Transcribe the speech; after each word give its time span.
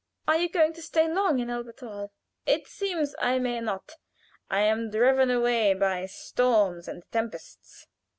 "Are 0.27 0.35
you 0.37 0.49
going 0.49 0.73
to 0.73 0.81
stay 0.81 1.07
long 1.07 1.37
in 1.37 1.51
Elberthal?" 1.51 2.11
"It 2.47 2.65
seems 2.65 3.13
I 3.19 3.37
may 3.37 3.59
not. 3.59 3.97
I 4.49 4.61
am 4.61 4.89
driven 4.89 5.29
away 5.29 5.75
by 5.75 6.07
storms 6.07 6.87
and 6.87 7.03
tempests." 7.11 7.85